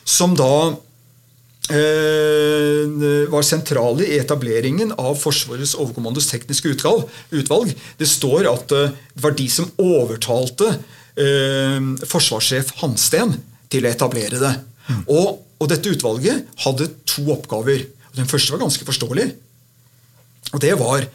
som 0.05 0.37
da 0.37 0.77
var 3.33 3.43
sentrale 3.43 4.05
i 4.05 4.19
etableringen 4.19 4.93
av 5.01 5.17
Forsvarets 5.17 5.75
overkommandos 5.75 6.29
tekniske 6.29 6.75
utvalg. 6.75 7.09
utvalg. 7.31 7.73
Det 7.97 8.09
står 8.09 8.49
at 8.51 8.73
eh, 8.73 8.93
det 9.15 9.25
var 9.25 9.37
de 9.39 9.49
som 9.49 9.71
overtalte 9.81 10.69
eh, 11.17 11.81
forsvarssjef 12.05 12.75
Hansten 12.83 13.39
til 13.73 13.87
å 13.87 13.93
etablere 13.93 14.41
det. 14.43 14.53
Mm. 14.89 15.03
Og, 15.09 15.41
og, 15.59 15.67
dette 15.71 15.89
utvalget 15.89 16.45
hadde 16.67 16.91
to 17.09 17.25
oppgaver. 17.33 17.87
Den 18.15 18.29
første 18.29 18.53
var 18.53 18.67
ganske 18.67 18.85
forståelig. 18.85 19.31
Og 20.53 20.61
det 20.63 20.75
var 20.79 21.09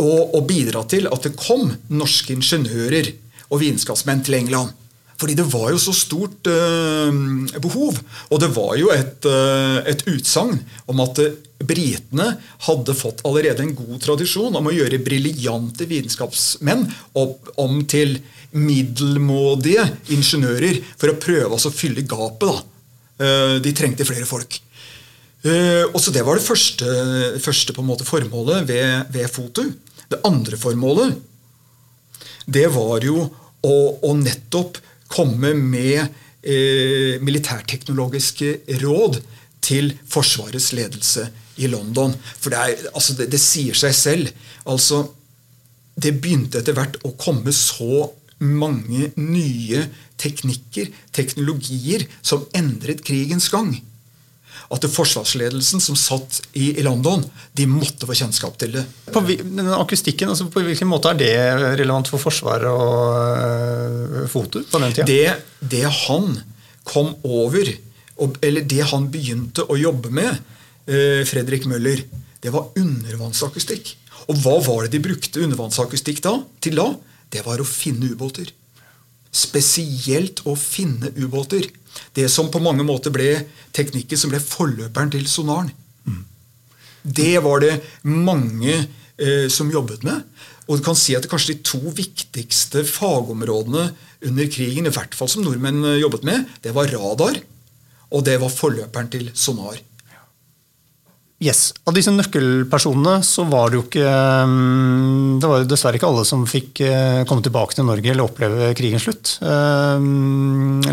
å, 0.00 0.10
å 0.36 0.40
bidra 0.48 0.82
til 0.88 1.06
at 1.12 1.28
det 1.28 1.36
kom 1.36 1.68
norske 1.92 2.32
ingeniører 2.34 3.12
og 3.50 3.60
vitenskapsmenn 3.60 4.24
til 4.26 4.40
England. 4.40 4.72
Fordi 5.16 5.36
det 5.38 5.46
var 5.48 5.70
jo 5.72 5.80
så 5.80 5.94
stort 5.96 6.48
uh, 6.50 7.10
behov. 7.62 7.98
Og 8.30 8.40
det 8.42 8.50
var 8.56 8.74
jo 8.80 8.90
et, 8.92 9.28
uh, 9.28 9.80
et 9.88 10.04
utsagn 10.12 10.58
om 10.90 11.00
at 11.04 11.20
uh, 11.24 11.36
britene 11.66 12.28
hadde 12.66 12.96
fått 12.96 13.22
allerede 13.28 13.64
en 13.64 13.74
god 13.78 13.96
tradisjon 14.04 14.58
om 14.58 14.68
å 14.68 14.74
gjøre 14.76 15.00
briljante 15.04 15.88
vitenskapsmenn 15.88 16.84
opp, 17.16 17.48
om 17.62 17.80
til 17.88 18.18
middelmådige 18.56 19.86
ingeniører 20.12 20.82
for 20.94 21.12
å 21.12 21.18
prøve 21.20 21.56
å 21.56 21.72
fylle 21.72 22.04
gapet. 22.08 22.72
de 23.64 23.70
trengte 23.72 24.04
flere 24.04 24.28
folk. 24.28 24.58
Uh, 25.40 25.88
og 25.94 25.96
så 26.02 26.12
Det 26.12 26.24
var 26.26 26.36
det 26.36 26.44
første, 26.44 26.84
første 27.40 27.72
på 27.72 27.80
en 27.80 27.88
måte 27.88 28.04
formålet 28.04 28.68
ved, 28.68 29.08
ved 29.14 29.30
FOTU. 29.32 29.64
Det 30.12 30.20
andre 30.28 30.60
formålet 30.60 31.16
det 32.46 32.68
var 32.70 33.02
jo 33.02 33.24
å, 33.66 33.76
å 34.06 34.12
nettopp 34.14 34.78
komme 35.12 35.52
med 35.56 36.00
eh, 36.42 37.22
militærteknologiske 37.22 38.78
råd 38.82 39.20
til 39.66 39.92
Forsvarets 40.08 40.72
ledelse 40.76 41.28
i 41.56 41.70
London. 41.70 42.14
For 42.38 42.52
det, 42.52 42.58
er, 42.58 42.88
altså 42.94 43.16
det, 43.18 43.30
det 43.32 43.40
sier 43.42 43.76
seg 43.78 43.94
selv. 43.96 44.30
Altså, 44.68 45.02
det 45.96 46.18
begynte 46.20 46.60
etter 46.60 46.76
hvert 46.76 46.98
å 47.06 47.14
komme 47.18 47.54
så 47.56 48.06
mange 48.38 49.10
nye 49.16 49.86
teknikker, 50.20 50.90
teknologier, 51.16 52.04
som 52.20 52.44
endret 52.56 53.04
krigens 53.06 53.48
gang. 53.52 53.72
At 54.72 54.82
det 54.82 54.90
forsvarsledelsen 54.90 55.82
som 55.82 55.98
satt 55.98 56.40
i, 56.52 56.72
i 56.80 56.82
London, 56.82 57.22
de 57.54 57.66
måtte 57.70 58.08
få 58.08 58.16
kjennskap 58.18 58.56
til 58.58 58.74
det. 58.74 58.82
På 59.14 59.22
den 59.28 59.70
akustikken, 59.76 60.32
altså 60.32 60.48
på 60.50 60.64
hvilken 60.66 60.90
måte 60.90 61.12
er 61.12 61.20
det 61.20 61.32
relevant 61.82 62.10
for 62.10 62.22
Forsvaret 62.22 62.66
og 62.66 64.24
øh, 64.24 64.26
foto 64.32 64.64
på 64.70 64.82
den 64.82 64.96
tida? 64.96 65.06
Det, 65.06 65.70
det 65.76 65.84
han 66.06 66.34
kom 66.86 67.14
over, 67.26 67.70
og, 68.22 68.38
eller 68.42 68.66
det 68.66 68.82
han 68.90 69.06
begynte 69.12 69.66
å 69.70 69.78
jobbe 69.78 70.10
med, 70.14 70.42
øh, 70.90 71.22
Fredrik 71.28 71.68
Møller, 71.70 72.02
det 72.42 72.52
var 72.54 72.72
undervannsakustikk. 72.78 73.94
Og 74.26 74.38
hva 74.42 74.58
var 74.66 74.86
det 74.86 74.96
de 74.96 75.04
brukte 75.06 75.42
undervannsakustikk 75.46 76.22
da, 76.26 76.40
til 76.62 76.78
da? 76.78 76.90
Det 77.30 77.42
var 77.46 77.62
å 77.62 77.66
finne 77.66 78.10
ubåter. 78.10 78.50
Spesielt 79.36 80.42
å 80.48 80.54
finne 80.56 81.12
ubåter. 81.16 81.68
Det 82.16 82.28
som 82.32 82.48
på 82.52 82.60
mange 82.64 82.84
måter 82.86 83.12
ble 83.12 83.30
teknikken 83.76 84.20
som 84.20 84.32
ble 84.32 84.40
forløperen 84.42 85.12
til 85.12 85.26
sonaren. 85.28 85.72
Det 87.06 87.38
var 87.44 87.62
det 87.62 87.74
mange 88.02 88.74
eh, 88.74 89.46
som 89.52 89.70
jobbet 89.70 90.02
med. 90.06 90.24
Og 90.66 90.80
du 90.80 90.86
kan 90.86 90.98
si 90.98 91.14
at 91.14 91.28
kanskje 91.30 91.54
de 91.54 91.66
to 91.66 91.80
viktigste 91.94 92.82
fagområdene 92.88 93.90
under 94.26 94.48
krigen, 94.50 94.88
i 94.88 94.94
hvert 94.94 95.14
fall 95.14 95.30
som 95.30 95.44
nordmenn 95.46 95.84
eh, 95.84 96.00
jobbet 96.02 96.26
med, 96.26 96.48
det 96.64 96.74
var 96.74 96.90
radar, 96.90 97.38
og 98.10 98.24
det 98.26 98.40
var 98.42 98.54
forløperen 98.54 99.12
til 99.12 99.30
sonar. 99.38 99.78
Yes. 101.36 101.74
Av 101.84 101.92
disse 101.92 102.12
nøkkelpersonene 102.14 103.18
så 103.26 103.44
var 103.44 103.68
det 103.68 103.76
jo 103.76 103.82
ikke 103.84 104.12
mm, 104.48 105.34
Det 105.42 105.50
var 105.50 105.66
dessverre 105.68 105.98
ikke 105.98 106.08
alle 106.08 106.22
som 106.24 106.46
fikk 106.48 106.80
eh, 106.86 107.24
komme 107.28 107.44
tilbake 107.44 107.76
til 107.76 107.84
Norge 107.84 108.08
eller 108.08 108.24
oppleve 108.24 108.70
krigens 108.78 109.04
slutt. 109.04 109.34
Eh, 109.44 110.06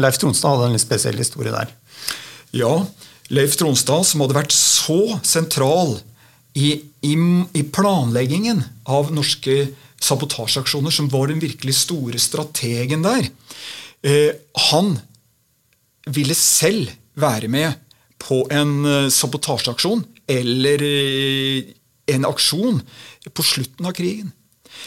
Leif 0.04 0.20
Tronstad 0.20 0.52
hadde 0.52 0.68
en 0.68 0.76
litt 0.76 0.84
spesiell 0.84 1.22
historie 1.22 1.54
der. 1.54 1.72
Ja, 2.52 2.74
Leif 3.32 3.56
Tronstad, 3.58 4.04
som 4.04 4.26
hadde 4.26 4.36
vært 4.36 4.56
så 4.56 5.16
sentral 5.24 5.96
i, 6.60 6.76
i, 7.08 7.14
i 7.16 7.64
planleggingen 7.64 8.60
av 8.84 9.14
norske 9.16 9.72
sabotasjeaksjoner, 10.04 10.92
som 10.92 11.08
var 11.12 11.32
den 11.32 11.40
virkelig 11.40 11.78
store 11.80 12.20
strategen 12.20 13.06
der, 13.06 13.30
eh, 14.04 14.36
han 14.70 14.98
ville 16.12 16.36
selv 16.36 16.92
være 17.16 17.48
med 17.48 17.80
på 18.20 18.44
en 18.52 18.76
eh, 18.84 19.08
sabotasjeaksjon 19.14 20.04
eller 20.30 20.84
eh, 20.88 21.74
en 22.14 22.28
aksjon 22.28 22.82
på 23.32 23.46
slutten 23.46 23.88
av 23.88 23.96
krigen. 23.98 24.32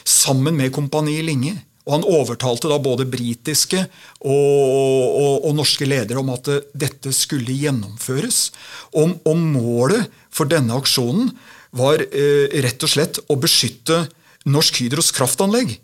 Sammen 0.05 0.57
med 0.57 0.75
Kompani 0.75 1.19
Linge. 1.25 1.57
Og 1.87 1.95
han 1.95 2.07
overtalte 2.09 2.67
da 2.67 2.81
både 2.83 3.07
britiske 3.07 3.79
og, 4.27 4.33
og, 4.35 5.45
og 5.47 5.53
norske 5.55 5.87
ledere 5.87 6.19
om 6.19 6.33
at 6.35 6.51
eh, 6.51 6.65
dette 6.75 7.15
skulle 7.15 7.55
gjennomføres. 7.55 8.51
Om, 8.97 9.19
om 9.29 9.45
målet 9.55 10.11
for 10.35 10.51
denne 10.51 10.75
aksjonen 10.77 11.31
var 11.77 12.03
eh, 12.03 12.51
rett 12.65 12.83
og 12.83 12.91
slett 12.91 13.23
å 13.31 13.39
beskytte 13.39 14.07
Norsk 14.47 14.83
Hydros 14.83 15.13
kraftanlegg 15.15 15.79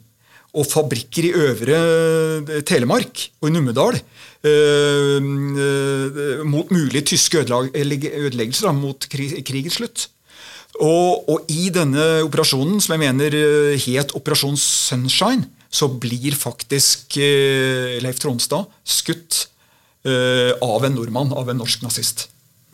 og 0.53 0.69
fabrikker 0.69 1.29
i 1.29 1.35
Øvre 1.49 1.77
eh, 2.45 2.65
Telemark 2.69 3.25
og 3.41 3.49
i 3.49 3.53
Numedal 3.55 3.97
eh, 3.97 5.17
eh, 5.17 6.43
mot 6.45 6.73
mulige 6.73 7.07
tyske 7.15 7.45
ødeleggelser 7.45 8.69
da, 8.69 8.75
mot 8.77 9.07
krig, 9.13 9.39
krigens 9.49 9.81
slutt. 9.81 10.09
Og, 10.81 11.29
og 11.29 11.49
i 11.53 11.69
denne 11.73 12.23
operasjonen, 12.25 12.81
som 12.81 12.95
jeg 12.97 13.03
mener 13.03 13.35
het 13.77 14.15
Operasjon 14.17 14.57
Sunshine, 14.57 15.45
så 15.73 15.89
blir 15.89 16.37
faktisk 16.37 17.17
eh, 17.21 18.01
Leif 18.05 18.21
Tronstad 18.21 18.69
skutt 18.85 19.49
av 20.03 20.83
en 20.83 20.97
nordmann, 20.97 21.29
av 21.31 21.47
en 21.53 21.61
norsk 21.63 21.85
nazist. 21.85 22.25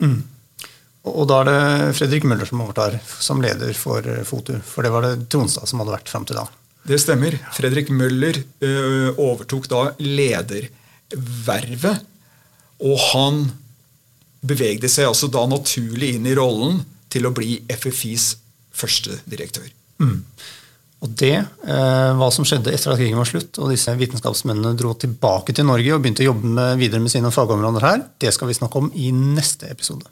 Og 0.01 1.19
og 1.21 1.27
da 1.29 1.43
er 1.43 1.45
det 1.45 1.91
Fredrik 1.99 2.25
Møller 2.25 2.49
som 2.49 2.63
overtar 2.63 2.97
som 3.21 3.43
leder 3.43 3.77
for 3.77 4.01
FOTU. 4.25 4.55
For 4.65 4.81
det 4.81 4.91
var 4.91 5.05
det 5.05 5.27
Tronstad 5.29 5.69
som 5.69 5.83
hadde 5.83 5.93
vært 5.93 6.09
fram 6.09 6.25
til 6.25 6.39
da. 6.41 6.47
Det 6.89 6.97
stemmer. 6.97 7.35
Fredrik 7.53 7.91
Møller 7.93 8.39
ø, 8.65 8.69
overtok 9.13 9.67
da 9.69 9.81
ledervervet. 10.01 12.05
Og 12.81 12.95
han 13.11 13.43
bevegde 14.39 14.89
seg 14.89 15.09
altså 15.09 15.27
da 15.29 15.43
naturlig 15.51 16.15
inn 16.15 16.29
i 16.29 16.37
rollen 16.37 16.79
til 17.11 17.27
å 17.27 17.33
bli 17.35 17.59
FFIs 17.69 18.31
første 18.73 19.19
direktør. 19.29 19.67
Og 20.99 21.11
det, 21.19 21.35
eh, 21.39 22.09
hva 22.19 22.27
som 22.31 22.47
skjedde 22.47 22.73
etter 22.75 22.91
at 22.91 22.99
krigen 22.99 23.19
var 23.19 23.27
slutt, 23.27 23.55
og 23.59 23.71
disse 23.71 23.93
vitenskapsmennene 23.99 24.75
dro 24.79 24.91
tilbake 24.99 25.55
til 25.55 25.67
Norge 25.67 25.93
og 25.95 26.03
begynte 26.03 26.25
å 26.25 26.31
jobbe 26.31 26.51
med, 26.57 26.79
videre 26.81 27.03
med 27.03 27.13
sine 27.13 27.31
fagområder 27.31 27.87
her, 27.87 28.03
det 28.19 28.33
skal 28.35 28.51
vi 28.51 28.57
snakke 28.57 28.81
om 28.81 28.91
i 28.95 29.11
neste 29.15 29.71
episode. 29.71 30.07